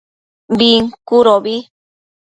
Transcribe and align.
Bincudobi 0.57 1.55